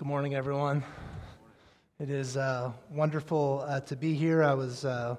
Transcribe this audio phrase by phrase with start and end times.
[0.00, 0.82] Good morning, everyone.
[1.98, 4.42] It is uh, wonderful uh, to be here.
[4.42, 5.16] I was uh,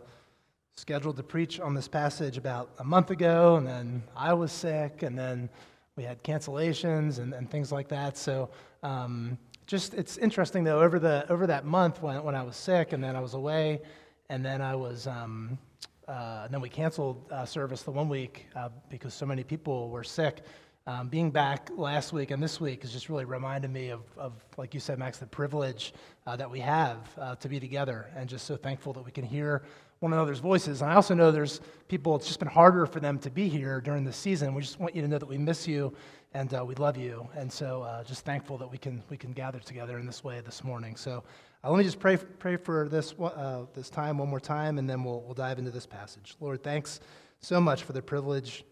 [0.74, 5.04] scheduled to preach on this passage about a month ago, and then I was sick,
[5.04, 5.52] and then
[5.98, 8.18] we had cancellations and, and things like that.
[8.18, 8.50] So,
[8.82, 9.38] um,
[9.68, 10.82] just it's interesting though.
[10.82, 13.82] Over the over that month when, when I was sick, and then I was away,
[14.30, 15.06] and then I was.
[15.06, 15.60] Um,
[16.08, 19.92] uh, and then we canceled uh, service the one week uh, because so many people
[19.92, 20.42] were sick.
[20.88, 24.34] Um, being back last week and this week has just really reminded me of, of
[24.58, 25.94] like you said, Max, the privilege
[26.26, 29.24] uh, that we have uh, to be together, and just so thankful that we can
[29.24, 29.62] hear
[30.00, 30.82] one another's voices.
[30.82, 33.80] And I also know there's people, it's just been harder for them to be here
[33.80, 34.56] during the season.
[34.56, 35.94] We just want you to know that we miss you
[36.34, 37.30] and uh, we love you.
[37.36, 40.42] And so uh, just thankful that we can, we can gather together in this way
[40.42, 40.96] this morning.
[40.96, 41.24] So
[41.64, 44.90] uh, let me just pray, pray for this, uh, this time one more time, and
[44.90, 46.36] then we'll, we'll dive into this passage.
[46.40, 47.02] Lord, thanks
[47.40, 48.64] so much for the privilege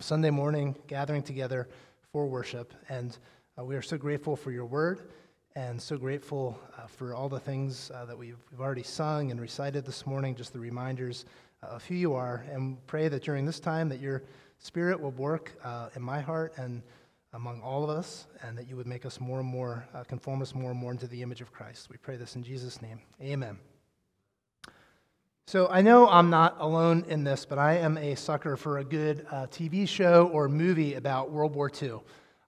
[0.00, 1.68] Sunday morning gathering together
[2.12, 2.72] for worship.
[2.88, 3.16] And
[3.58, 5.00] uh, we are so grateful for your word
[5.56, 9.40] and so grateful uh, for all the things uh, that we've, we've already sung and
[9.40, 11.24] recited this morning, just the reminders
[11.62, 12.44] uh, of who you are.
[12.52, 14.22] And pray that during this time that your
[14.58, 16.82] spirit will work uh, in my heart and
[17.32, 20.40] among all of us, and that you would make us more and more, uh, conform
[20.42, 21.88] us more and more into the image of Christ.
[21.90, 23.00] We pray this in Jesus' name.
[23.20, 23.58] Amen.
[25.48, 28.84] So I know I'm not alone in this, but I am a sucker for a
[28.84, 32.00] good uh, TV show or movie about World War II.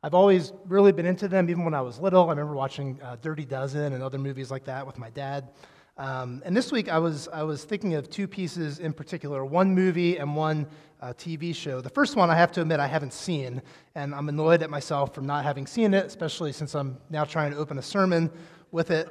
[0.02, 2.26] I've always really been into them, even when I was little.
[2.26, 5.48] I remember watching uh, Dirty Dozen and other movies like that with my dad.
[5.96, 9.74] Um, and this week I was, I was thinking of two pieces in particular one
[9.74, 10.66] movie and one
[11.00, 11.80] uh, TV show.
[11.80, 13.62] The first one, I have to admit, I haven't seen,
[13.94, 17.52] and I'm annoyed at myself for not having seen it, especially since I'm now trying
[17.52, 18.30] to open a sermon
[18.72, 19.08] with it.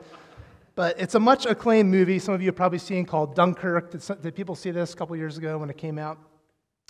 [0.79, 2.19] But it's a much acclaimed movie.
[2.19, 3.91] Some of you have probably seen called Dunkirk.
[3.91, 6.17] Did, some, did people see this a couple years ago when it came out?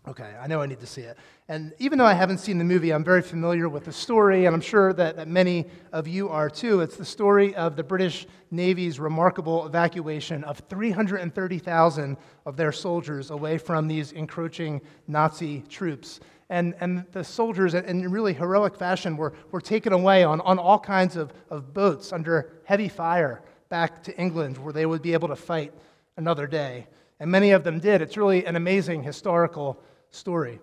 [0.07, 1.17] Okay, I know I need to see it.
[1.47, 4.53] And even though I haven't seen the movie, I'm very familiar with the story, and
[4.53, 6.81] I'm sure that, that many of you are too.
[6.81, 12.15] It's the story of the British Navy's remarkable evacuation of 330,000
[12.45, 16.19] of their soldiers away from these encroaching Nazi troops.
[16.51, 20.79] And, and the soldiers, in really heroic fashion, were, were taken away on, on all
[20.79, 25.27] kinds of, of boats under heavy fire back to England where they would be able
[25.29, 25.73] to fight
[26.17, 26.87] another day.
[27.19, 28.01] And many of them did.
[28.01, 29.81] It's really an amazing historical
[30.11, 30.59] story.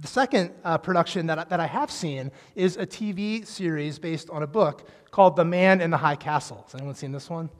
[0.00, 4.42] The second uh, production that, that I have seen is a TV series based on
[4.42, 6.62] a book called The Man in the High Castle.
[6.64, 7.50] Has anyone seen this one?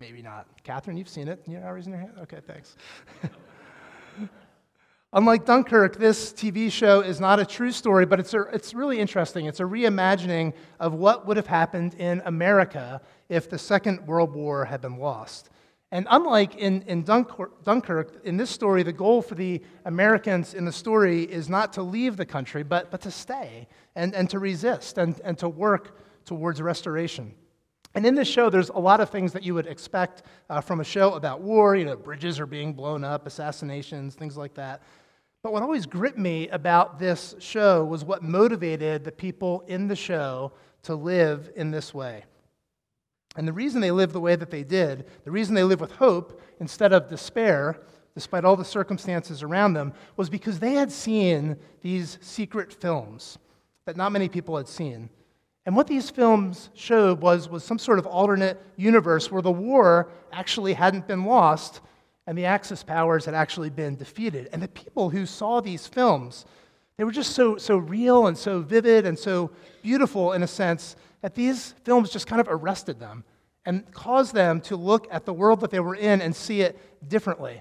[0.00, 0.46] Maybe not.
[0.64, 1.42] Catherine, you've seen it.
[1.46, 2.14] You're not raising your hand?
[2.22, 2.76] Okay, thanks.
[5.12, 8.98] Unlike Dunkirk, this TV show is not a true story, but it's, a, it's really
[8.98, 9.46] interesting.
[9.46, 14.64] It's a reimagining of what would have happened in America if the Second World War
[14.64, 15.50] had been lost.
[15.90, 20.72] And unlike in, in Dunkirk, in this story, the goal for the Americans in the
[20.72, 23.66] story is not to leave the country, but, but to stay
[23.96, 27.34] and, and to resist and, and to work towards restoration.
[27.94, 30.80] And in this show, there's a lot of things that you would expect uh, from
[30.80, 31.74] a show about war.
[31.74, 34.82] You know, bridges are being blown up, assassinations, things like that.
[35.42, 39.96] But what always gripped me about this show was what motivated the people in the
[39.96, 40.52] show
[40.82, 42.24] to live in this way.
[43.38, 45.92] And the reason they lived the way that they did, the reason they lived with
[45.92, 47.80] hope instead of despair,
[48.12, 53.38] despite all the circumstances around them, was because they had seen these secret films
[53.84, 55.08] that not many people had seen.
[55.66, 60.10] And what these films showed was, was some sort of alternate universe where the war
[60.32, 61.80] actually hadn't been lost
[62.26, 64.48] and the Axis powers had actually been defeated.
[64.52, 66.44] And the people who saw these films,
[66.96, 70.96] they were just so, so real and so vivid and so beautiful in a sense
[71.20, 73.24] that these films just kind of arrested them
[73.64, 76.78] and caused them to look at the world that they were in and see it
[77.08, 77.60] differently.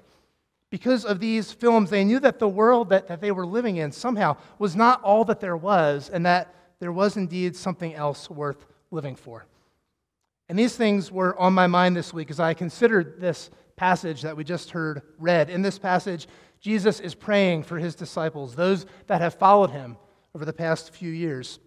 [0.70, 3.92] Because of these films, they knew that the world that, that they were living in
[3.92, 8.66] somehow was not all that there was, and that there was indeed something else worth
[8.92, 9.46] living for.
[10.50, 14.36] And these things were on my mind this week as I considered this passage that
[14.36, 15.50] we just heard read.
[15.50, 16.28] In this passage,
[16.60, 19.98] Jesus is praying for his disciples, those that have followed him
[20.34, 21.60] over the past few years.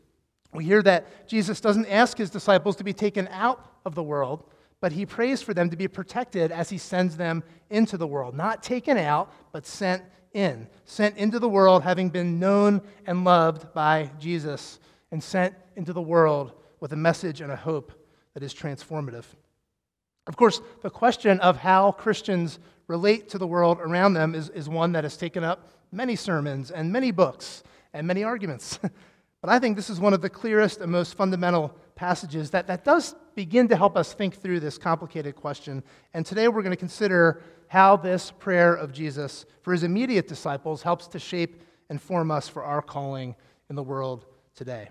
[0.52, 4.44] We hear that Jesus doesn't ask his disciples to be taken out of the world,
[4.80, 8.34] but he prays for them to be protected as he sends them into the world.
[8.34, 10.02] Not taken out, but sent
[10.32, 10.66] in.
[10.84, 14.80] Sent into the world, having been known and loved by Jesus,
[15.12, 17.92] and sent into the world with a message and a hope
[18.34, 19.24] that is transformative.
[20.26, 24.68] Of course, the question of how Christians relate to the world around them is, is
[24.68, 27.62] one that has taken up many sermons and many books
[27.92, 28.78] and many arguments.
[29.40, 32.84] but I think this is one of the clearest and most fundamental passages that, that
[32.84, 35.82] does begin to help us think through this complicated question.
[36.12, 40.82] And today we're going to consider how this prayer of Jesus for his immediate disciples
[40.82, 43.34] helps to shape and form us for our calling
[43.68, 44.90] in the world today.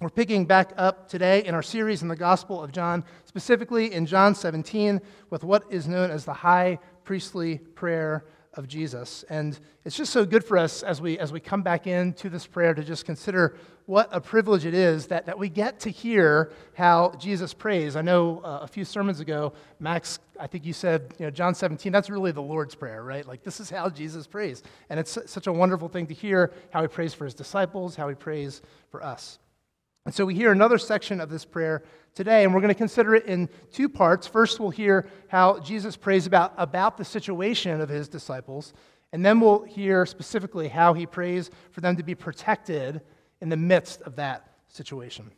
[0.00, 4.06] We're picking back up today in our series in the Gospel of John, specifically in
[4.06, 8.24] John 17, with what is known as the high priestly prayer
[8.54, 9.24] of Jesus.
[9.28, 12.46] And it's just so good for us as we, as we come back into this
[12.46, 13.56] prayer to just consider
[13.86, 17.96] what a privilege it is that, that we get to hear how Jesus prays.
[17.96, 21.54] I know uh, a few sermons ago, Max, I think you said, you know, John
[21.54, 23.26] 17, that's really the Lord's Prayer, right?
[23.26, 24.62] Like, this is how Jesus prays.
[24.90, 28.08] And it's such a wonderful thing to hear how he prays for his disciples, how
[28.08, 29.38] he prays for us.
[30.06, 31.82] And so we hear another section of this prayer
[32.14, 34.26] today, and we're going to consider it in two parts.
[34.26, 38.72] First, we'll hear how Jesus prays about, about the situation of his disciples,
[39.12, 43.02] and then we'll hear specifically how he prays for them to be protected
[43.40, 45.30] in the midst of that situation.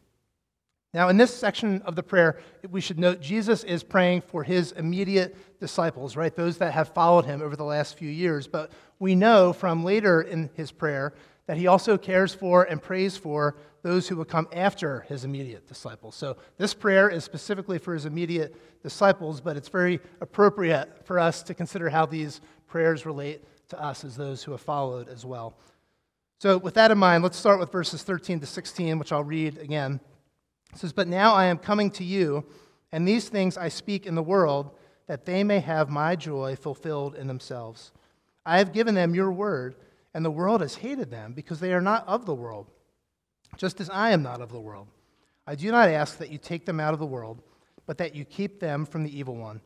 [0.95, 2.39] Now, in this section of the prayer,
[2.71, 6.35] we should note Jesus is praying for his immediate disciples, right?
[6.37, 8.47] Those that have followed him over the last few years.
[8.47, 11.15] But we know from later in his prayer
[11.53, 15.69] that he also cares for and prays for those who will come after his immediate
[15.69, 16.15] disciples.
[16.15, 21.43] So this prayer is specifically for his immediate disciples, but it's very appropriate for us
[21.43, 25.59] to consider how these prayers relate to us as those who have followed as well.
[26.39, 29.59] So, with that in mind, let's start with verses 13 to 16, which I'll read
[29.59, 30.01] again.
[30.73, 32.47] It says, But now I am coming to you,
[32.93, 34.71] and these things I speak in the world,
[35.07, 37.93] that they may have my joy fulfilled in themselves.
[38.47, 39.77] I have given them your word,
[40.15, 42.69] and the world has hated them because they are not of the world
[43.57, 44.89] just as I am not of the world.
[45.47, 47.43] I do not ask that you take them out of the world,
[47.87, 49.61] but that you keep them from the evil one.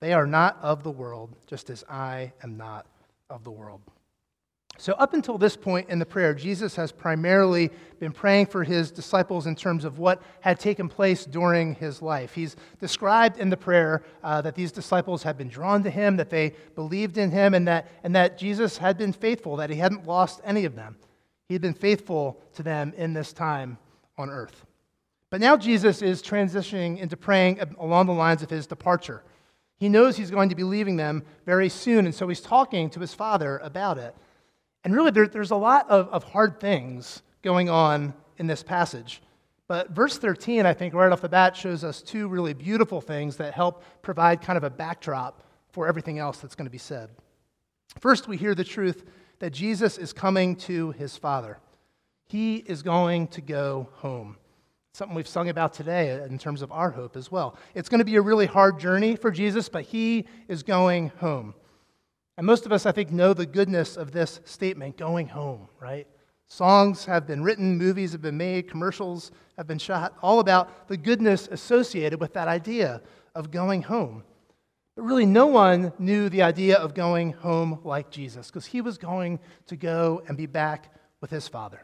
[0.00, 2.86] They are not of the world, just as I am not
[3.28, 3.80] of the world.
[4.80, 8.90] So, up until this point in the prayer, Jesus has primarily been praying for his
[8.90, 12.32] disciples in terms of what had taken place during his life.
[12.32, 16.30] He's described in the prayer uh, that these disciples had been drawn to him, that
[16.30, 20.06] they believed in him, and that, and that Jesus had been faithful, that he hadn't
[20.06, 20.96] lost any of them.
[21.50, 23.76] He had been faithful to them in this time
[24.16, 24.64] on earth.
[25.28, 29.24] But now Jesus is transitioning into praying along the lines of his departure.
[29.76, 33.00] He knows he's going to be leaving them very soon, and so he's talking to
[33.00, 34.16] his father about it.
[34.84, 39.22] And really, there, there's a lot of, of hard things going on in this passage.
[39.68, 43.36] But verse 13, I think, right off the bat, shows us two really beautiful things
[43.36, 47.10] that help provide kind of a backdrop for everything else that's going to be said.
[48.00, 49.04] First, we hear the truth
[49.38, 51.58] that Jesus is coming to his Father.
[52.26, 54.36] He is going to go home.
[54.92, 57.56] Something we've sung about today in terms of our hope as well.
[57.74, 61.54] It's going to be a really hard journey for Jesus, but he is going home.
[62.36, 66.06] And most of us, I think, know the goodness of this statement going home, right?
[66.48, 70.96] Songs have been written, movies have been made, commercials have been shot, all about the
[70.96, 73.02] goodness associated with that idea
[73.34, 74.24] of going home.
[74.96, 78.98] But really, no one knew the idea of going home like Jesus because he was
[78.98, 81.82] going to go and be back with his Father,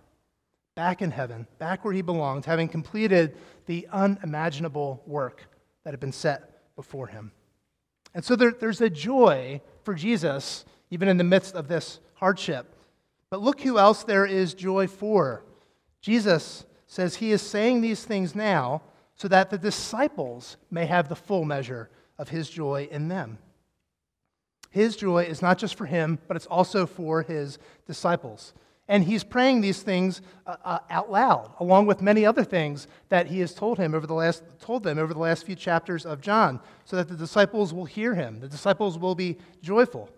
[0.74, 5.42] back in heaven, back where he belonged, having completed the unimaginable work
[5.84, 7.30] that had been set before him.
[8.14, 12.74] And so there, there's a joy for Jesus, even in the midst of this hardship.
[13.30, 15.44] But look who else there is joy for.
[16.00, 18.82] Jesus says he is saying these things now
[19.14, 21.88] so that the disciples may have the full measure
[22.18, 23.38] of his joy in them.
[24.70, 28.54] His joy is not just for him, but it's also for his disciples.
[28.88, 33.26] And he's praying these things uh, uh, out loud, along with many other things that
[33.26, 36.20] he has told him over the last told them over the last few chapters of
[36.20, 38.38] John, so that the disciples will hear him.
[38.38, 40.08] The disciples will be joyful.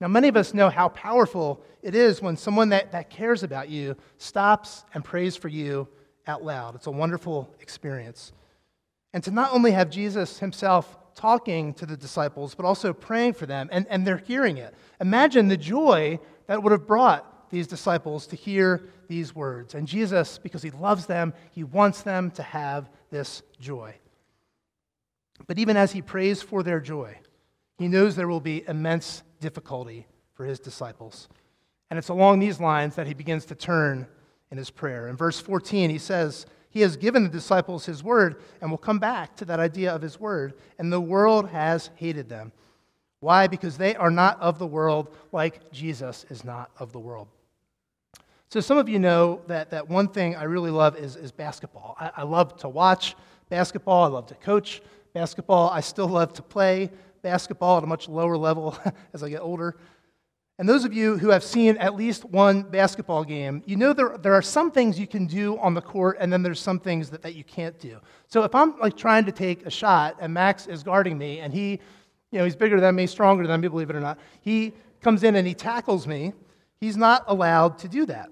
[0.00, 3.68] Now, many of us know how powerful it is when someone that, that cares about
[3.68, 5.88] you stops and prays for you
[6.26, 6.74] out loud.
[6.74, 8.32] It's a wonderful experience.
[9.12, 13.46] And to not only have Jesus himself talking to the disciples, but also praying for
[13.46, 14.72] them, and, and they're hearing it.
[15.00, 19.74] Imagine the joy that would have brought these disciples to hear these words.
[19.74, 23.94] And Jesus, because he loves them, he wants them to have this joy.
[25.46, 27.18] But even as he prays for their joy,
[27.78, 31.28] he knows there will be immense difficulty for his disciples.
[31.90, 34.06] And it's along these lines that he begins to turn
[34.50, 35.08] in his prayer.
[35.08, 38.98] In verse 14, he says, he has given the disciples His word, and we'll come
[38.98, 40.54] back to that idea of His word.
[40.78, 42.52] And the world has hated them.
[43.20, 43.46] Why?
[43.46, 47.28] Because they are not of the world like Jesus is not of the world.
[48.50, 51.96] So, some of you know that, that one thing I really love is, is basketball.
[52.00, 53.14] I, I love to watch
[53.50, 54.80] basketball, I love to coach
[55.12, 55.70] basketball.
[55.70, 56.90] I still love to play
[57.22, 58.78] basketball at a much lower level
[59.12, 59.76] as I get older.
[60.60, 64.18] And those of you who have seen at least one basketball game, you know there,
[64.18, 67.10] there are some things you can do on the court, and then there's some things
[67.10, 67.98] that, that you can't do.
[68.26, 71.52] So if I'm like trying to take a shot and Max is guarding me, and
[71.52, 71.80] he,
[72.32, 75.22] you know, he's bigger than me, stronger than me, believe it or not, he comes
[75.22, 76.32] in and he tackles me,
[76.80, 78.30] he's not allowed to do that.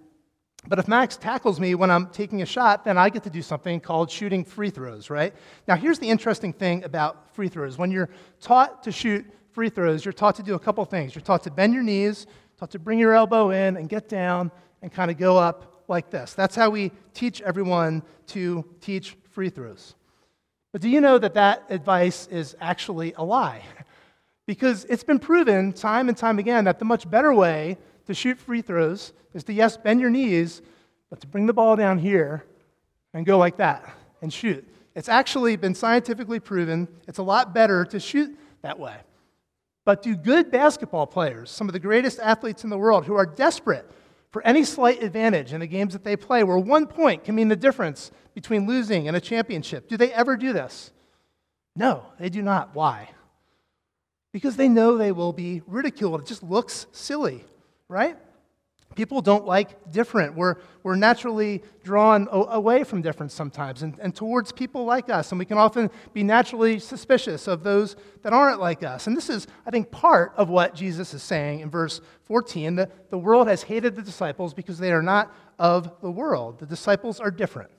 [0.68, 3.42] But if Max tackles me when I'm taking a shot, then I get to do
[3.42, 5.34] something called shooting free throws, right?
[5.68, 7.78] Now, here's the interesting thing about free throws.
[7.78, 8.08] When you're
[8.40, 11.14] taught to shoot free throws, you're taught to do a couple things.
[11.14, 12.26] You're taught to bend your knees,
[12.58, 14.50] taught to bring your elbow in and get down
[14.82, 16.34] and kind of go up like this.
[16.34, 19.94] That's how we teach everyone to teach free throws.
[20.72, 23.62] But do you know that that advice is actually a lie?
[24.46, 28.38] Because it's been proven time and time again that the much better way to shoot
[28.38, 30.62] free throws is to, yes, bend your knees,
[31.10, 32.44] but to bring the ball down here
[33.12, 33.88] and go like that
[34.22, 34.66] and shoot.
[34.94, 38.96] It's actually been scientifically proven it's a lot better to shoot that way.
[39.84, 43.26] But do good basketball players, some of the greatest athletes in the world who are
[43.26, 43.88] desperate
[44.30, 47.48] for any slight advantage in the games that they play, where one point can mean
[47.48, 50.90] the difference between losing and a championship, do they ever do this?
[51.76, 52.74] No, they do not.
[52.74, 53.10] Why?
[54.32, 56.20] Because they know they will be ridiculed.
[56.20, 57.44] It just looks silly
[57.88, 58.16] right?
[58.94, 60.34] People don't like different.
[60.34, 65.32] We're, we're naturally drawn o- away from difference sometimes and, and towards people like us.
[65.32, 69.06] And we can often be naturally suspicious of those that aren't like us.
[69.06, 73.10] And this is, I think, part of what Jesus is saying in verse 14 that
[73.10, 76.58] the world has hated the disciples because they are not of the world.
[76.58, 77.70] The disciples are different.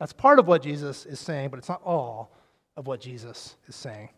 [0.00, 2.34] That's part of what Jesus is saying, but it's not all
[2.76, 4.08] of what Jesus is saying.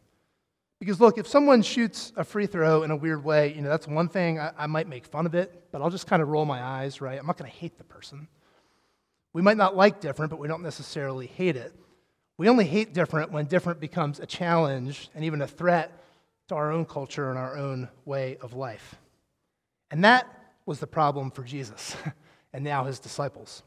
[0.81, 3.87] Because look, if someone shoots a free throw in a weird way, you know, that's
[3.87, 4.39] one thing.
[4.39, 7.01] I, I might make fun of it, but I'll just kind of roll my eyes,
[7.01, 7.19] right?
[7.19, 8.29] I'm not going to hate the person.
[9.33, 11.75] We might not like different, but we don't necessarily hate it.
[12.37, 15.93] We only hate different when different becomes a challenge and even a threat
[16.49, 18.97] to our own culture and our own way of life.
[19.91, 20.27] And that
[20.67, 21.97] was the problem for Jesus
[22.53, 23.63] and now his disciples.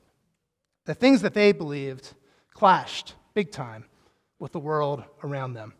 [0.85, 2.13] The things that they believed
[2.53, 3.85] clashed big time
[4.39, 5.73] with the world around them.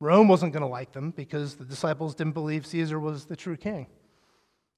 [0.00, 3.56] Rome wasn't going to like them because the disciples didn't believe Caesar was the true
[3.56, 3.86] king.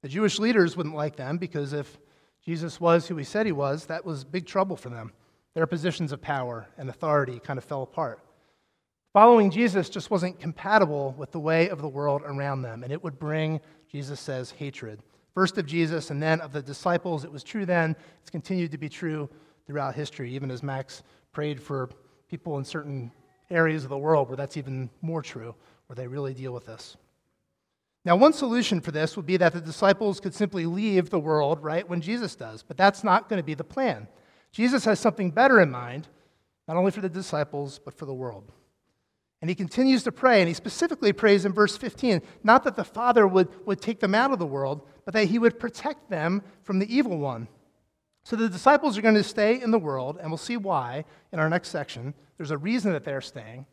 [0.02, 1.98] The Jewish leaders wouldn't like them because if
[2.44, 5.12] Jesus was who he said he was, that was big trouble for them.
[5.54, 8.20] Their positions of power and authority kind of fell apart.
[9.12, 13.02] Following Jesus just wasn't compatible with the way of the world around them, and it
[13.02, 13.60] would bring,
[13.90, 15.02] Jesus says, hatred.
[15.34, 17.24] First of Jesus and then of the disciples.
[17.24, 19.28] It was true then, it's continued to be true
[19.66, 21.90] throughout history, even as Max prayed for
[22.28, 23.10] people in certain
[23.50, 25.54] areas of the world where that's even more true,
[25.86, 26.96] where they really deal with this.
[28.04, 31.62] Now, one solution for this would be that the disciples could simply leave the world,
[31.62, 34.08] right, when Jesus does, but that's not going to be the plan.
[34.52, 36.08] Jesus has something better in mind,
[36.66, 38.50] not only for the disciples, but for the world.
[39.42, 42.84] And he continues to pray, and he specifically prays in verse 15 not that the
[42.84, 46.42] Father would, would take them out of the world, but that he would protect them
[46.62, 47.48] from the evil one.
[48.22, 51.38] So the disciples are going to stay in the world, and we'll see why in
[51.38, 52.14] our next section.
[52.36, 53.66] There's a reason that they're staying.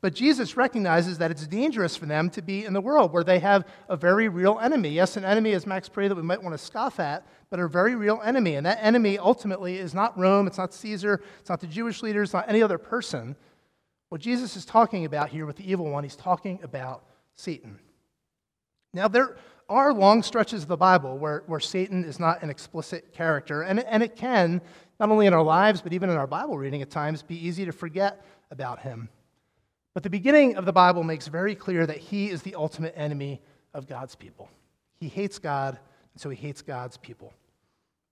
[0.00, 3.40] But Jesus recognizes that it's dangerous for them to be in the world where they
[3.40, 4.90] have a very real enemy.
[4.90, 7.66] Yes, an enemy, as Max prayed, that we might want to scoff at, but a
[7.66, 8.54] very real enemy.
[8.54, 12.32] And that enemy ultimately is not Rome, it's not Caesar, it's not the Jewish leaders,
[12.32, 13.34] not any other person.
[14.08, 17.04] What Jesus is talking about here with the evil one, he's talking about
[17.34, 17.80] Satan.
[18.94, 19.36] Now, there
[19.68, 23.80] are long stretches of the Bible where, where Satan is not an explicit character, and,
[23.80, 24.60] and it can,
[24.98, 27.64] not only in our lives, but even in our Bible reading at times, be easy
[27.64, 29.08] to forget about him.
[29.94, 33.40] But the beginning of the Bible makes very clear that he is the ultimate enemy
[33.74, 34.48] of God's people.
[35.00, 35.78] He hates God,
[36.14, 37.32] and so he hates God's people.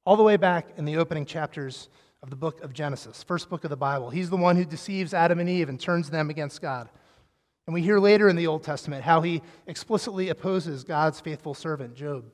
[0.05, 1.89] All the way back in the opening chapters
[2.23, 5.15] of the book of Genesis, first book of the Bible, he's the one who deceives
[5.15, 6.89] Adam and Eve and turns them against God.
[7.67, 11.95] And we hear later in the Old Testament how he explicitly opposes God's faithful servant,
[11.95, 12.25] Job.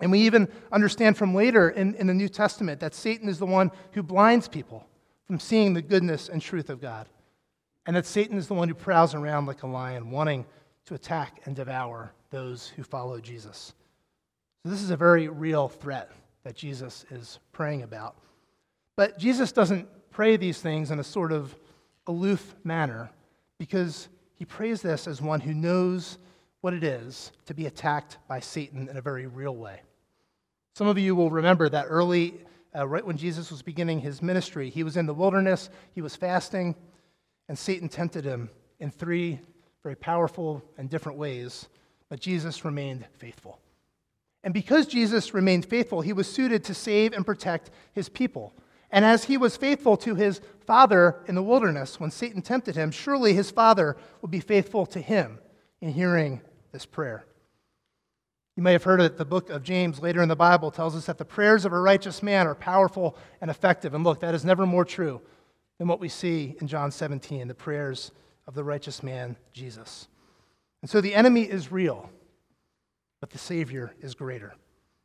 [0.00, 3.46] And we even understand from later in, in the New Testament that Satan is the
[3.46, 4.86] one who blinds people
[5.26, 7.08] from seeing the goodness and truth of God.
[7.86, 10.46] And that Satan is the one who prowls around like a lion, wanting
[10.86, 13.74] to attack and devour those who follow Jesus.
[14.62, 16.10] So, this is a very real threat
[16.44, 18.16] that Jesus is praying about.
[18.96, 21.54] But Jesus doesn't pray these things in a sort of
[22.06, 23.10] aloof manner
[23.58, 24.08] because
[24.42, 26.18] he prays this as one who knows
[26.62, 29.82] what it is to be attacked by Satan in a very real way.
[30.74, 32.34] Some of you will remember that early,
[32.76, 36.16] uh, right when Jesus was beginning his ministry, he was in the wilderness, he was
[36.16, 36.74] fasting,
[37.48, 39.38] and Satan tempted him in three
[39.84, 41.68] very powerful and different ways,
[42.08, 43.60] but Jesus remained faithful.
[44.42, 48.52] And because Jesus remained faithful, he was suited to save and protect his people.
[48.92, 52.90] And as he was faithful to his father in the wilderness when Satan tempted him,
[52.90, 55.38] surely his father would be faithful to him
[55.80, 57.24] in hearing this prayer.
[58.56, 61.06] You may have heard that the book of James later in the Bible tells us
[61.06, 63.94] that the prayers of a righteous man are powerful and effective.
[63.94, 65.22] And look, that is never more true
[65.78, 68.12] than what we see in John 17, the prayers
[68.46, 70.06] of the righteous man, Jesus.
[70.82, 72.10] And so the enemy is real,
[73.20, 74.54] but the Savior is greater.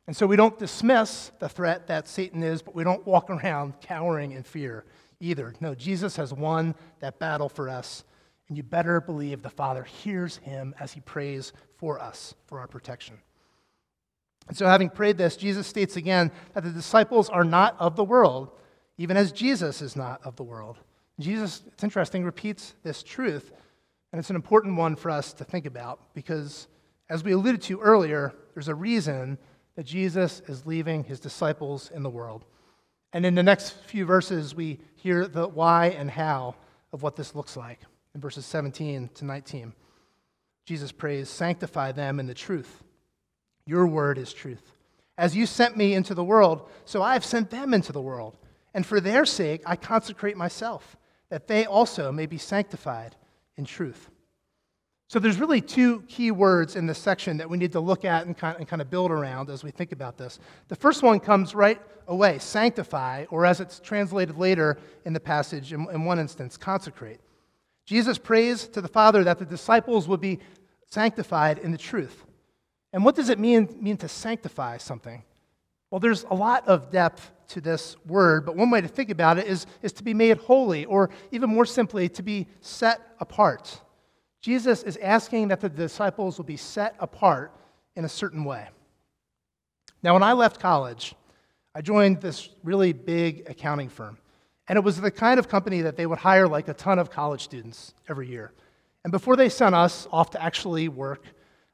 [0.08, 3.78] And so we don't dismiss the threat that Satan is, but we don't walk around
[3.82, 4.86] cowering in fear
[5.20, 5.54] either.
[5.60, 8.04] No, Jesus has won that battle for us,
[8.48, 12.66] and you better believe the Father hears him as he prays for us, for our
[12.66, 13.18] protection.
[14.48, 18.04] And so, having prayed this, Jesus states again that the disciples are not of the
[18.04, 18.50] world,
[18.96, 20.78] even as Jesus is not of the world.
[21.20, 23.52] Jesus, it's interesting, repeats this truth,
[24.10, 26.66] and it's an important one for us to think about because,
[27.10, 29.36] as we alluded to earlier, there's a reason
[29.78, 32.44] that Jesus is leaving his disciples in the world.
[33.12, 36.56] And in the next few verses, we hear the why and how
[36.92, 37.78] of what this looks like
[38.12, 39.72] in verses 17 to 19.
[40.64, 42.82] Jesus prays, Sanctify them in the truth.
[43.66, 44.72] Your word is truth.
[45.16, 48.36] As you sent me into the world, so I have sent them into the world.
[48.74, 50.96] And for their sake, I consecrate myself,
[51.28, 53.14] that they also may be sanctified
[53.56, 54.10] in truth.
[55.08, 58.26] So there's really two key words in this section that we need to look at
[58.26, 60.38] and kind, of, build around as we think about this.
[60.68, 65.72] The first one comes right away sanctify, or as it's translated later in the passage,
[65.72, 67.20] in, in one instance, consecrate.
[67.86, 70.40] Jesus prays to the Father that the disciples would be
[70.90, 72.24] sanctified in the truth.
[72.92, 75.22] And what does it mean, mean to sanctify something?
[75.90, 79.38] Well, there's a lot of depth to this word, but one way to think about
[79.38, 83.80] it is, is to be made holy, or even more simply, to be set apart.
[84.40, 87.52] Jesus is asking that the disciples will be set apart
[87.96, 88.68] in a certain way.
[90.02, 91.14] Now, when I left college,
[91.74, 94.18] I joined this really big accounting firm.
[94.68, 97.10] And it was the kind of company that they would hire like a ton of
[97.10, 98.52] college students every year.
[99.02, 101.24] And before they sent us off to actually work,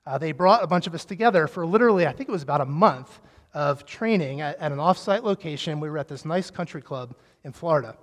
[0.07, 2.61] uh, they brought a bunch of us together for literally, I think it was about
[2.61, 3.21] a month
[3.53, 5.81] of training at, at an offsite location.
[5.81, 7.97] We were at this nice country club in Florida.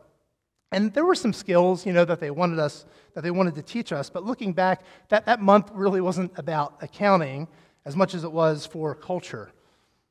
[0.72, 3.62] And there were some skills, you know, that they wanted us, that they wanted to
[3.62, 4.10] teach us.
[4.10, 7.48] But looking back, that, that month really wasn't about accounting
[7.86, 9.52] as much as it was for culture.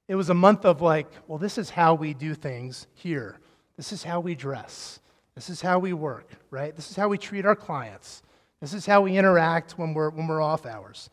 [0.09, 3.39] It was a month of like, well, this is how we do things here.
[3.77, 5.01] This is how we dress.
[5.35, 6.75] This is how we work, right?
[6.75, 8.23] This is how we treat our clients.
[8.61, 11.09] This is how we interact when we're, when we're off hours.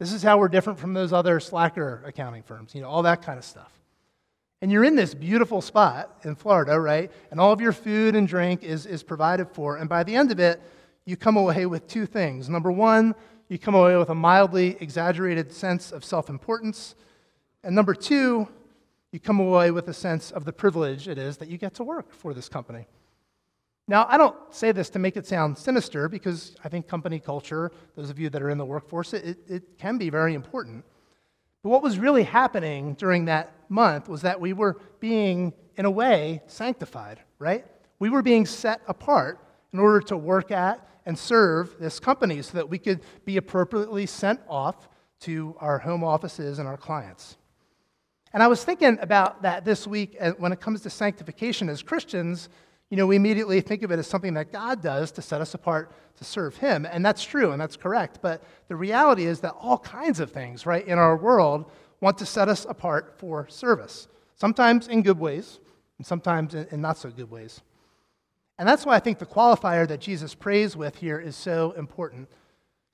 [0.00, 3.22] This is how we're different from those other slacker accounting firms, you know, all that
[3.22, 3.70] kind of stuff.
[4.62, 7.10] And you're in this beautiful spot in Florida, right?
[7.30, 9.76] And all of your food and drink is, is provided for.
[9.76, 10.60] And by the end of it,
[11.06, 12.48] you come away with two things.
[12.48, 13.14] Number one,
[13.48, 16.94] you come away with a mildly exaggerated sense of self importance.
[17.64, 18.48] And number two,
[19.12, 21.84] you come away with a sense of the privilege it is that you get to
[21.84, 22.86] work for this company.
[23.88, 27.72] Now, I don't say this to make it sound sinister because I think company culture,
[27.96, 30.84] those of you that are in the workforce, it, it can be very important.
[31.62, 35.90] But what was really happening during that month was that we were being, in a
[35.90, 37.66] way, sanctified, right?
[37.98, 39.38] We were being set apart
[39.72, 44.06] in order to work at and serve this company so that we could be appropriately
[44.06, 44.88] sent off
[45.20, 47.36] to our home offices and our clients.
[48.32, 51.82] And I was thinking about that this week eh, when it comes to sanctification as
[51.82, 52.48] Christians.
[52.90, 55.54] You know, we immediately think of it as something that God does to set us
[55.54, 56.86] apart to serve Him.
[56.90, 58.18] And that's true and that's correct.
[58.20, 62.26] But the reality is that all kinds of things, right, in our world want to
[62.26, 65.60] set us apart for service, sometimes in good ways
[65.98, 67.60] and sometimes in, not so good ways.
[68.58, 72.28] And that's why I think the qualifier that Jesus prays with here is so important.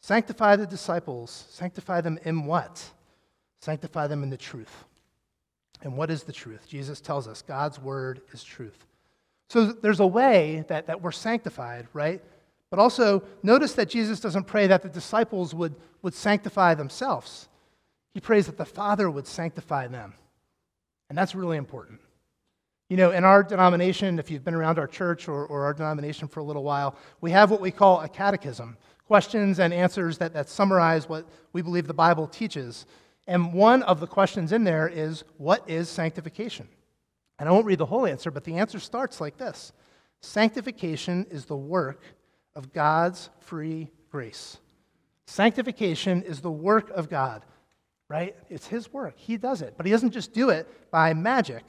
[0.01, 1.47] Sanctify the disciples.
[1.51, 2.91] Sanctify them in what?
[3.61, 4.85] Sanctify them in the truth.
[5.83, 6.69] And what is the truth?
[6.69, 8.87] Jesus tells us God's word is truth.
[9.49, 12.23] So there's a way that, that we're sanctified, right?
[12.71, 17.49] But also, notice that Jesus doesn't pray that the disciples would, would sanctify themselves.
[18.13, 20.15] He prays that the Father would sanctify them.
[21.09, 22.01] And that's really important.
[22.89, 26.29] You know, in our denomination, if you've been around our church or, or our denomination
[26.29, 30.33] for a little while, we have what we call a catechism questions and answers that,
[30.33, 32.87] that summarize what we believe the Bible teaches.
[33.27, 36.69] And one of the questions in there is what is sanctification?
[37.38, 39.72] And I won't read the whole answer, but the answer starts like this
[40.20, 42.03] Sanctification is the work
[42.55, 44.59] of God's free grace.
[45.27, 47.44] Sanctification is the work of God,
[48.09, 48.37] right?
[48.49, 49.14] It's His work.
[49.16, 49.75] He does it.
[49.77, 51.64] But He doesn't just do it by magic,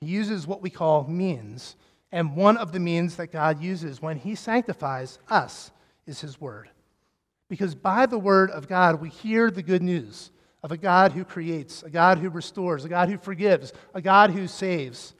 [0.00, 1.76] He uses what we call means.
[2.12, 5.72] And one of the means that God uses when He sanctifies us
[6.06, 6.70] is His Word.
[7.48, 10.30] Because by the Word of God, we hear the good news
[10.62, 14.30] of a God who creates, a God who restores, a God who forgives, a God
[14.30, 15.14] who saves.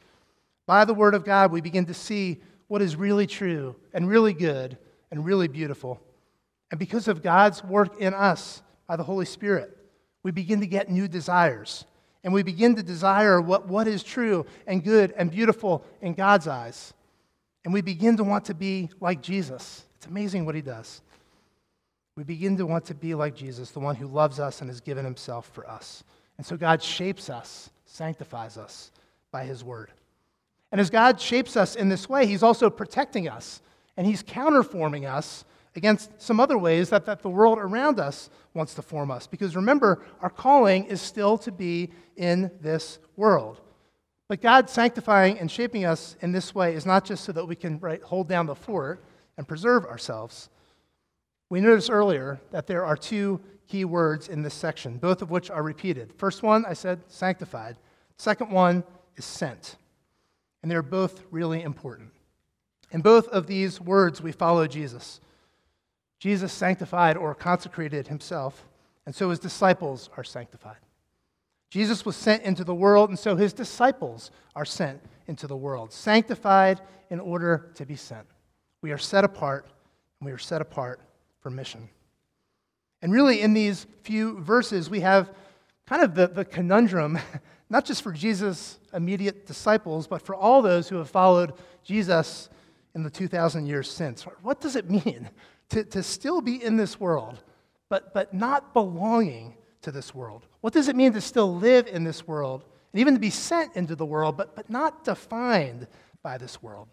[0.66, 4.33] By the Word of God, we begin to see what is really true and really
[4.33, 4.77] good
[5.11, 6.01] and really beautiful.
[6.70, 9.77] And because of God's work in us by the Holy Spirit,
[10.22, 11.85] we begin to get new desires.
[12.25, 16.49] And we begin to desire what, what is true and good and beautiful in God's
[16.49, 16.92] eyes.
[17.64, 19.85] And we begin to want to be like Jesus.
[19.96, 21.03] It's amazing what he does
[22.16, 24.81] we begin to want to be like Jesus, the one who loves us and has
[24.81, 26.02] given himself for us.
[26.38, 28.90] And so God shapes us sanctifies us
[29.33, 29.90] by his word.
[30.70, 33.62] And as God shapes us in this way, he's also protecting us
[33.96, 38.74] and he's counterforming us against some other ways that, that the world around us wants
[38.74, 39.26] to form us.
[39.26, 43.61] Because remember, our calling is still to be in this world.
[44.29, 47.55] But God sanctifying and shaping us in this way is not just so that we
[47.55, 49.05] can right, hold down the fort
[49.38, 50.48] and preserve ourselves.
[51.48, 55.50] We noticed earlier that there are two key words in this section, both of which
[55.50, 56.12] are repeated.
[56.16, 57.76] First one, I said sanctified.
[58.16, 58.85] Second one
[59.16, 59.76] is sent.
[60.62, 62.11] And they're both really important.
[62.90, 65.20] In both of these words, we follow Jesus.
[66.18, 68.66] Jesus sanctified or consecrated himself,
[69.04, 70.78] and so his disciples are sanctified.
[71.70, 75.92] Jesus was sent into the world, and so his disciples are sent into the world,
[75.92, 76.80] sanctified
[77.11, 78.26] in order to be sent.
[78.82, 79.66] We are set apart,
[80.20, 81.00] and we are set apart
[81.46, 81.88] for mission.
[83.02, 85.30] And really, in these few verses, we have
[85.87, 87.20] kind of the, the conundrum,
[87.70, 91.52] not just for Jesus' immediate disciples, but for all those who have followed
[91.85, 92.48] Jesus
[92.96, 94.24] in the 2,000 years since.
[94.42, 95.30] What does it mean
[95.68, 97.40] to, to still be in this world,
[97.88, 100.48] but, but not belonging to this world?
[100.62, 103.76] What does it mean to still live in this world and even to be sent
[103.76, 105.87] into the world, but, but not defined
[106.24, 106.88] by this world?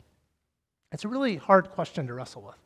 [0.91, 2.62] It's a really hard question to wrestle with.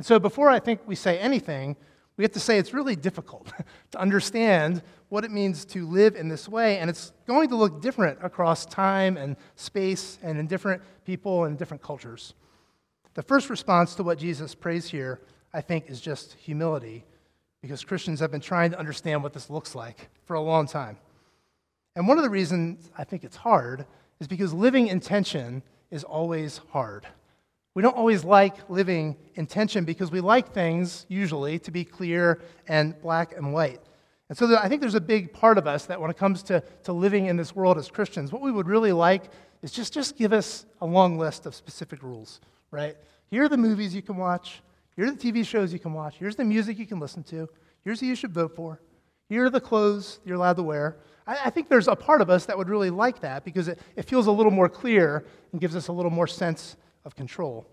[0.00, 1.76] And so, before I think we say anything,
[2.16, 3.52] we have to say it's really difficult
[3.90, 7.82] to understand what it means to live in this way, and it's going to look
[7.82, 12.32] different across time and space and in different people and different cultures.
[13.12, 15.20] The first response to what Jesus prays here
[15.52, 17.04] I think, is just humility,
[17.60, 20.96] because Christians have been trying to understand what this looks like for a long time.
[21.94, 23.84] And one of the reasons I think it's hard
[24.18, 27.06] is because living in tension is always hard.
[27.74, 32.42] We don't always like living in tension because we like things, usually, to be clear
[32.66, 33.80] and black and white.
[34.28, 36.62] And so I think there's a big part of us that when it comes to,
[36.84, 39.24] to living in this world as Christians, what we would really like
[39.62, 42.96] is just, just give us a long list of specific rules, right?
[43.30, 44.62] Here are the movies you can watch.
[44.96, 46.16] Here are the TV shows you can watch.
[46.18, 47.48] Here's the music you can listen to.
[47.84, 48.80] Here's who you should vote for.
[49.28, 50.98] Here are the clothes you're allowed to wear.
[51.26, 53.78] I, I think there's a part of us that would really like that because it,
[53.94, 57.66] it feels a little more clear and gives us a little more sense of control.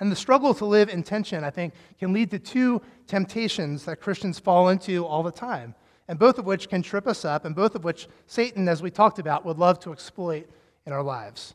[0.00, 4.00] And the struggle to live in tension, I think, can lead to two temptations that
[4.00, 5.74] Christians fall into all the time,
[6.06, 8.90] and both of which can trip us up, and both of which Satan, as we
[8.90, 10.48] talked about, would love to exploit
[10.86, 11.54] in our lives.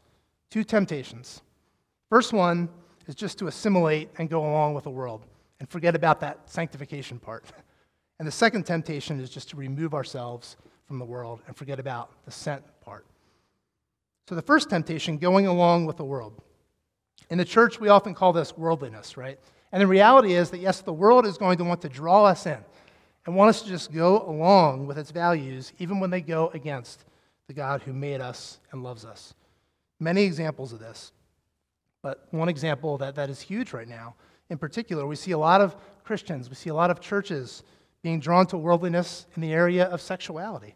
[0.51, 1.41] Two temptations.
[2.09, 2.69] First one
[3.07, 5.25] is just to assimilate and go along with the world
[5.59, 7.45] and forget about that sanctification part.
[8.19, 10.55] And the second temptation is just to remove ourselves
[10.85, 13.05] from the world and forget about the sent part.
[14.29, 16.41] So, the first temptation, going along with the world.
[17.29, 19.39] In the church, we often call this worldliness, right?
[19.71, 22.45] And the reality is that, yes, the world is going to want to draw us
[22.45, 22.59] in
[23.25, 27.05] and want us to just go along with its values, even when they go against
[27.47, 29.33] the God who made us and loves us.
[29.99, 31.11] Many examples of this.
[32.01, 34.15] But one example that, that is huge right now,
[34.49, 37.63] in particular, we see a lot of Christians, we see a lot of churches
[38.03, 40.75] being drawn to worldliness in the area of sexuality.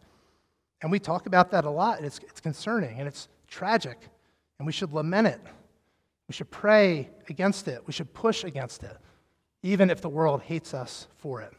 [0.80, 3.98] And we talk about that a lot, and it's, it's concerning and it's tragic,
[4.58, 5.40] and we should lament it.
[6.28, 7.82] We should pray against it.
[7.86, 8.96] We should push against it,
[9.62, 11.52] even if the world hates us for it.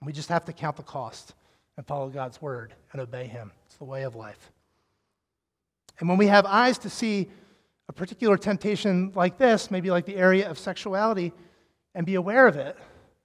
[0.00, 1.34] We just have to count the cost
[1.76, 3.52] and follow God's word and obey Him.
[3.66, 4.50] It's the way of life.
[6.00, 7.28] And when we have eyes to see
[7.88, 11.32] a particular temptation like this, maybe like the area of sexuality,
[11.94, 12.76] and be aware of it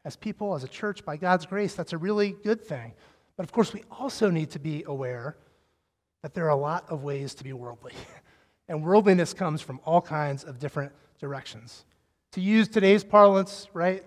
[0.05, 2.93] as people, as a church, by God's grace, that's a really good thing.
[3.36, 5.38] But of course, we also need to be aware
[6.23, 7.93] that there are a lot of ways to be worldly.
[8.69, 11.86] And worldliness comes from all kinds of different directions.
[12.34, 14.03] To use today's parlance, right?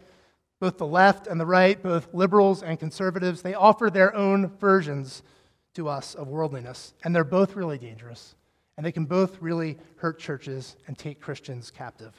[0.60, 5.22] Both the left and the right, both liberals and conservatives, they offer their own versions
[5.74, 6.92] to us of worldliness.
[7.02, 8.34] And they're both really dangerous
[8.80, 12.14] and they can both really hurt churches and take Christians captive.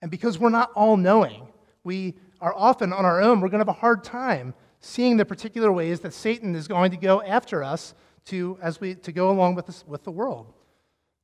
[0.00, 1.46] And because we're not all knowing,
[1.84, 5.26] we are often on our own, we're going to have a hard time seeing the
[5.26, 7.92] particular ways that Satan is going to go after us
[8.26, 10.54] to, as we, to go along with, this, with the world.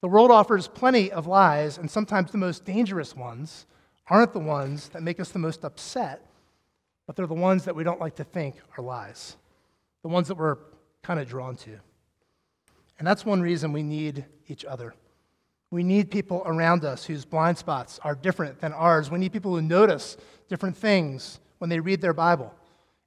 [0.04, 3.64] The world offers plenty of lies, and sometimes the most dangerous ones
[4.06, 6.26] aren't the ones that make us the most upset,
[7.06, 9.38] but they're the ones that we don't like to think are lies,
[10.02, 10.58] the ones that we're
[11.02, 11.80] kind of drawn to.
[12.98, 14.94] And that's one reason we need each other.
[15.70, 19.10] We need people around us whose blind spots are different than ours.
[19.10, 20.18] We need people who notice
[20.50, 22.52] different things when they read their Bible.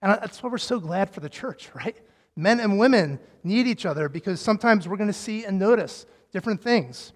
[0.02, 1.96] And that's why we're so glad for the church, right?
[2.36, 6.08] Men and women need each other because sometimes we're going to see and notice
[6.38, 7.14] different things.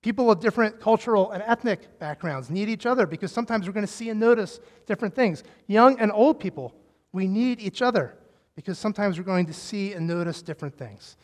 [0.00, 3.92] People of different cultural and ethnic backgrounds need each other because sometimes we're going to
[3.92, 5.42] see and notice different things.
[5.66, 6.72] Young and old people,
[7.10, 8.14] we need each other
[8.54, 11.16] because sometimes we're going to see and notice different things.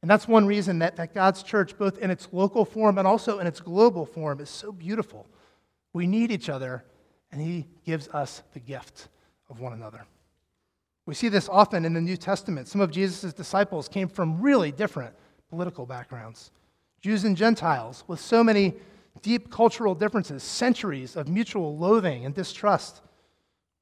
[0.00, 3.40] And that's one reason that, that God's church, both in its local form and also
[3.40, 5.26] in its global form, is so beautiful.
[5.92, 6.82] We need each other,
[7.30, 9.08] and He gives us the gift
[9.50, 10.06] of one another.
[11.04, 12.68] We see this often in the New Testament.
[12.68, 15.14] Some of Jesus' disciples came from really different
[15.50, 16.52] political backgrounds
[17.00, 18.74] Jews and Gentiles, with so many
[19.22, 23.00] deep cultural differences, centuries of mutual loathing and distrust,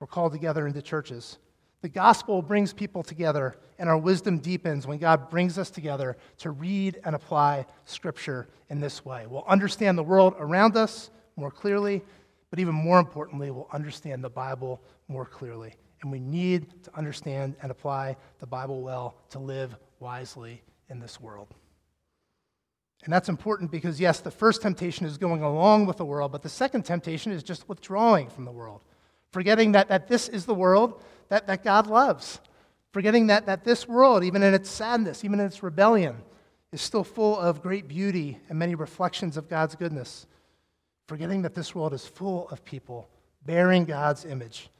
[0.00, 1.38] were called together into churches.
[1.80, 6.50] The gospel brings people together, and our wisdom deepens when God brings us together to
[6.50, 9.26] read and apply Scripture in this way.
[9.28, 12.02] We'll understand the world around us more clearly,
[12.50, 15.74] but even more importantly, we'll understand the Bible more clearly.
[16.02, 21.20] And we need to understand and apply the Bible well to live wisely in this
[21.20, 21.54] world.
[23.04, 26.42] And that's important because, yes, the first temptation is going along with the world, but
[26.42, 28.80] the second temptation is just withdrawing from the world,
[29.30, 32.40] forgetting that, that this is the world that, that God loves.
[32.92, 36.16] Forgetting that, that this world, even in its sadness, even in its rebellion,
[36.72, 40.26] is still full of great beauty and many reflections of God's goodness.
[41.06, 43.08] Forgetting that this world is full of people
[43.44, 44.70] bearing God's image.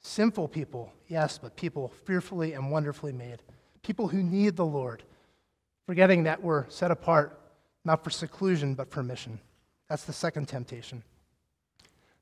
[0.00, 3.42] Sinful people, yes, but people fearfully and wonderfully made.
[3.82, 5.02] People who need the Lord.
[5.86, 7.37] Forgetting that we're set apart,
[7.88, 9.40] not for seclusion, but for mission.
[9.88, 11.02] That's the second temptation.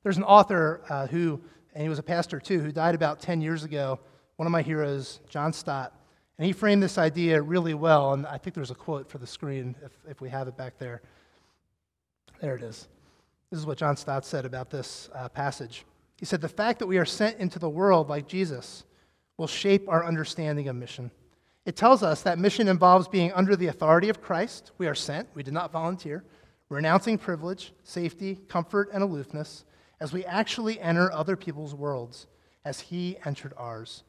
[0.01, 1.39] There's an author uh, who
[1.77, 3.99] and he was a pastor too, who died about 10 years ago.
[4.37, 5.93] One of my heroes, John Stott.
[6.39, 8.13] And he framed this idea really well.
[8.13, 10.79] And I think there's a quote for the screen if, if we have it back
[10.79, 11.03] there.
[12.41, 12.87] There it is.
[13.51, 15.85] This is what John Stott said about this uh, passage.
[16.17, 18.83] He said, The fact that we are sent into the world like Jesus
[19.37, 21.11] will shape our understanding of mission.
[21.67, 24.71] It tells us that mission involves being under the authority of Christ.
[24.77, 26.23] We are sent, we did not volunteer,
[26.69, 29.65] renouncing privilege, safety, comfort, and aloofness,
[29.99, 32.27] as we actually enter other people's worlds
[32.63, 34.05] as he entered ours,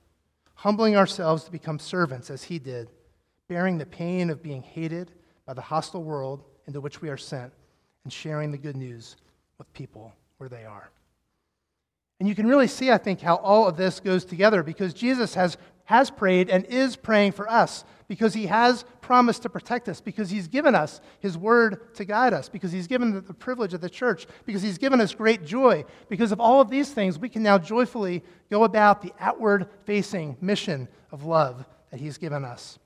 [0.55, 2.90] humbling ourselves to become servants as he did,
[3.49, 5.11] bearing the pain of being hated
[5.44, 7.53] by the hostile world into which we are sent,
[8.05, 9.16] and sharing the good news
[9.59, 10.90] with people where they are.
[12.21, 15.35] And you can really see, I think, how all of this goes together because Jesus
[15.35, 15.57] has
[15.88, 20.29] has prayed and is praying for us because he has promised to protect us, because
[20.29, 23.88] he's given us his word to guide us, because he's given the privilege of the
[23.88, 25.83] church, because he's given us great joy.
[26.11, 30.37] Because of all of these things, we can now joyfully go about the outward facing
[30.42, 32.79] mission of love that he's given us.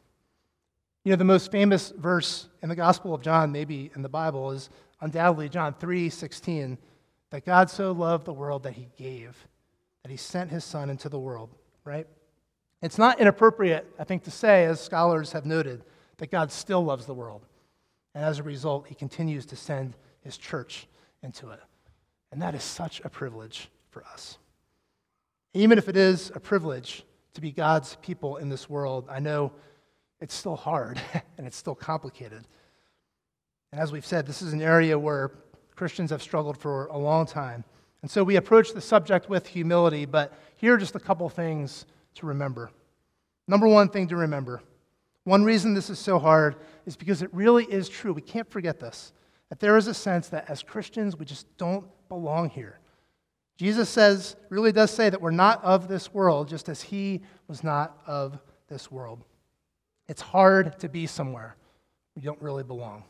[1.02, 4.52] You know, the most famous verse in the Gospel of John, maybe in the Bible,
[4.52, 6.78] is undoubtedly John 3 16,
[7.30, 9.36] that God so loved the world that he gave,
[10.04, 11.50] that he sent his son into the world,
[11.84, 12.06] right?
[12.82, 15.84] It's not inappropriate, I think, to say, as scholars have noted,
[16.18, 17.46] that God still loves the world.
[18.14, 20.88] And as a result, he continues to send his church
[21.22, 21.60] into it.
[22.32, 24.38] And that is such a privilege for us.
[25.54, 29.52] Even if it is a privilege to be God's people in this world, I know
[30.20, 31.00] it's still hard
[31.38, 32.44] and it's still complicated.
[33.70, 35.30] And as we've said, this is an area where
[35.76, 37.64] Christians have struggled for a long time.
[38.02, 41.86] And so we approach the subject with humility, but here are just a couple things
[42.14, 42.70] to remember.
[43.48, 44.62] Number one thing to remember
[45.24, 48.12] one reason this is so hard is because it really is true.
[48.12, 49.12] We can't forget this
[49.48, 52.78] that there is a sense that as Christians, we just don't belong here.
[53.58, 57.62] Jesus says, really does say that we're not of this world, just as he was
[57.62, 59.26] not of this world.
[60.08, 61.56] It's hard to be somewhere
[62.16, 63.04] we don't really belong.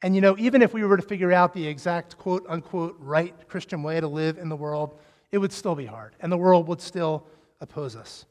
[0.00, 3.34] And you know, even if we were to figure out the exact quote unquote right
[3.46, 4.98] Christian way to live in the world,
[5.32, 7.26] it would still be hard, and the world would still
[7.60, 8.26] oppose us.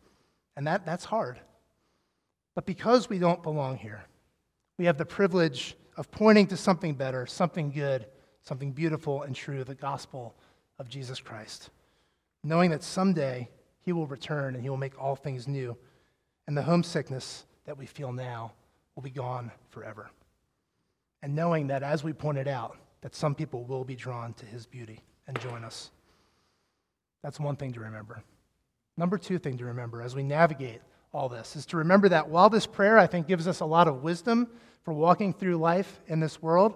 [0.55, 1.39] And that, that's hard.
[2.55, 4.03] But because we don't belong here,
[4.77, 8.07] we have the privilege of pointing to something better, something good,
[8.41, 10.35] something beautiful and true, the gospel
[10.79, 11.69] of Jesus Christ.
[12.43, 13.49] Knowing that someday
[13.81, 15.77] he will return and he will make all things new,
[16.47, 18.53] and the homesickness that we feel now
[18.95, 20.09] will be gone forever.
[21.21, 24.65] And knowing that, as we pointed out, that some people will be drawn to his
[24.65, 25.91] beauty and join us.
[27.21, 28.23] That's one thing to remember.
[28.97, 30.81] Number two thing to remember as we navigate
[31.13, 33.87] all this is to remember that while this prayer, I think, gives us a lot
[33.87, 34.47] of wisdom
[34.83, 36.75] for walking through life in this world,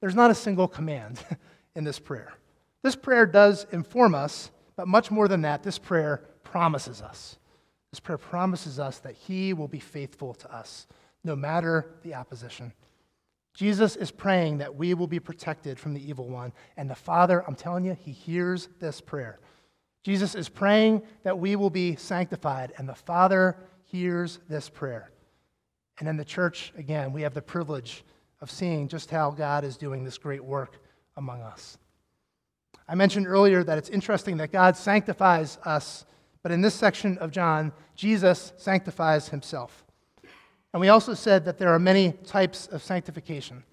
[0.00, 1.24] there's not a single command
[1.74, 2.34] in this prayer.
[2.82, 7.38] This prayer does inform us, but much more than that, this prayer promises us.
[7.90, 10.86] This prayer promises us that He will be faithful to us,
[11.22, 12.72] no matter the opposition.
[13.54, 16.52] Jesus is praying that we will be protected from the evil one.
[16.76, 19.38] And the Father, I'm telling you, He hears this prayer.
[20.04, 25.10] Jesus is praying that we will be sanctified, and the Father hears this prayer.
[25.98, 28.04] And in the church, again, we have the privilege
[28.42, 30.76] of seeing just how God is doing this great work
[31.16, 31.78] among us.
[32.86, 36.04] I mentioned earlier that it's interesting that God sanctifies us,
[36.42, 39.86] but in this section of John, Jesus sanctifies himself.
[40.74, 43.64] And we also said that there are many types of sanctification,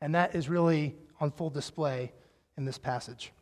[0.00, 2.10] and that is really on full display
[2.56, 3.32] in this passage.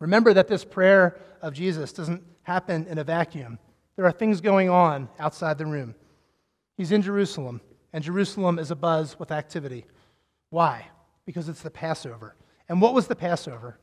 [0.00, 3.58] Remember that this prayer of Jesus doesn't happen in a vacuum.
[3.96, 5.94] There are things going on outside the room.
[6.76, 7.60] He's in Jerusalem,
[7.92, 9.86] and Jerusalem is abuzz with activity.
[10.50, 10.86] Why?
[11.26, 12.36] Because it's the Passover.
[12.68, 13.78] And what was the Passover?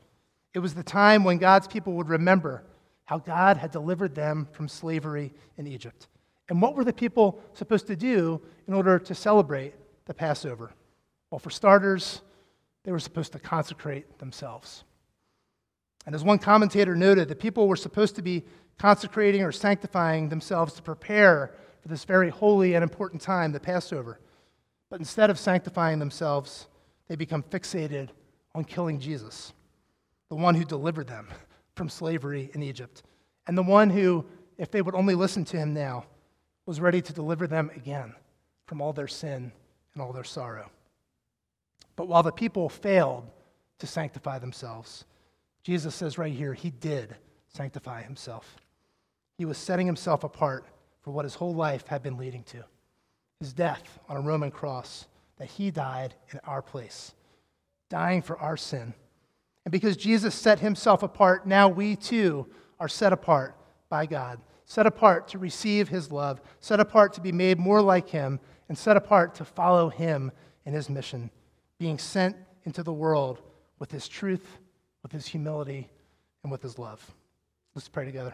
[0.53, 2.63] It was the time when God's people would remember
[3.03, 6.07] how God had delivered them from slavery in Egypt.
[6.49, 9.73] And what were the people supposed to do in order to celebrate
[10.05, 10.71] the Passover?
[11.29, 12.21] Well, for starters,
[12.83, 14.85] they were supposed to consecrate themselves.
[16.05, 18.43] And as one commentator noted, the people were supposed to be
[18.77, 24.19] consecrating or sanctifying themselves to prepare for this very holy and important time, the Passover.
[24.89, 26.67] But instead of sanctifying themselves,
[27.07, 28.09] they become fixated
[28.53, 29.53] on killing Jesus,
[30.29, 31.27] the one who delivered them
[31.75, 33.03] from slavery in Egypt,
[33.47, 34.25] and the one who,
[34.57, 36.05] if they would only listen to him now,
[36.65, 38.13] was ready to deliver them again
[38.65, 39.51] from all their sin
[39.93, 40.69] and all their sorrow.
[41.95, 43.29] But while the people failed
[43.79, 45.05] to sanctify themselves,
[45.65, 47.15] Jesus says right here, he did
[47.47, 48.57] sanctify himself.
[49.39, 50.63] He was setting himself apart
[51.01, 52.63] for what his whole life had been leading to
[53.39, 57.13] his death on a Roman cross, that he died in our place,
[57.89, 58.93] dying for our sin.
[59.65, 62.47] And because Jesus set himself apart, now we too
[62.79, 63.57] are set apart
[63.89, 68.07] by God, set apart to receive his love, set apart to be made more like
[68.07, 70.31] him, and set apart to follow him
[70.63, 71.31] in his mission
[71.79, 73.41] being sent into the world
[73.79, 74.59] with his truth,
[75.05, 75.87] with his humility,
[76.41, 77.13] and with his love.
[77.75, 78.33] Let's pray together.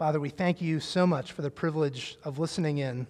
[0.00, 3.06] Father, we thank you so much for the privilege of listening in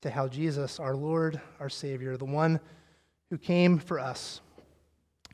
[0.00, 2.58] to how Jesus, our Lord, our Savior, the one
[3.28, 4.40] who came for us,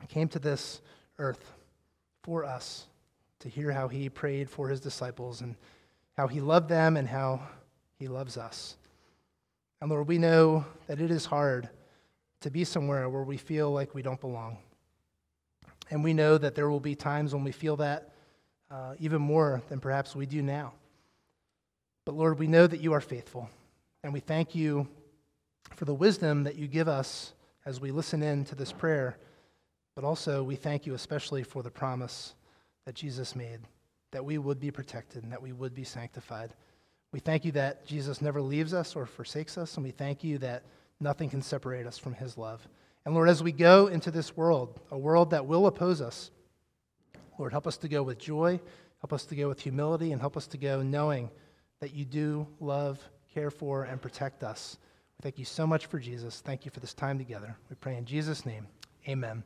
[0.09, 0.81] came to this
[1.19, 1.53] earth
[2.21, 2.87] for us
[3.39, 5.55] to hear how he prayed for his disciples and
[6.17, 7.47] how he loved them and how
[7.97, 8.75] he loves us.
[9.79, 11.69] And Lord, we know that it is hard
[12.41, 14.57] to be somewhere where we feel like we don't belong.
[15.89, 18.11] And we know that there will be times when we feel that
[18.69, 20.73] uh, even more than perhaps we do now.
[22.05, 23.49] But Lord, we know that you are faithful.
[24.03, 24.87] And we thank you
[25.75, 27.33] for the wisdom that you give us
[27.65, 29.17] as we listen in to this prayer.
[29.95, 32.35] But also, we thank you especially for the promise
[32.85, 33.59] that Jesus made
[34.11, 36.53] that we would be protected and that we would be sanctified.
[37.11, 40.37] We thank you that Jesus never leaves us or forsakes us, and we thank you
[40.39, 40.63] that
[40.99, 42.67] nothing can separate us from his love.
[43.05, 46.31] And Lord, as we go into this world, a world that will oppose us,
[47.37, 48.59] Lord, help us to go with joy,
[49.01, 51.29] help us to go with humility, and help us to go knowing
[51.79, 52.99] that you do love,
[53.33, 54.77] care for, and protect us.
[55.17, 56.41] We thank you so much for Jesus.
[56.41, 57.55] Thank you for this time together.
[57.69, 58.67] We pray in Jesus' name.
[59.07, 59.43] Amen.